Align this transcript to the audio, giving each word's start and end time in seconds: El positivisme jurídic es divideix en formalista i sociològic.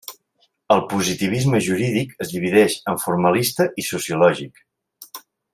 El 0.75 0.79
positivisme 0.93 1.59
jurídic 1.67 2.17
es 2.25 2.33
divideix 2.37 2.79
en 2.95 2.99
formalista 3.05 3.71
i 3.85 3.89
sociològic. 3.93 4.69